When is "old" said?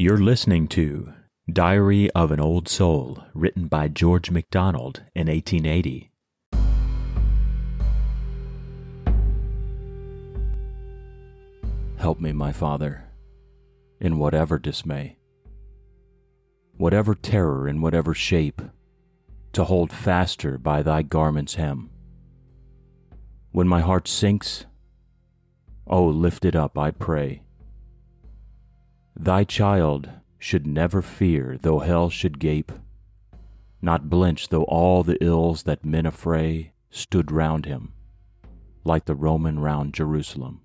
2.40-2.70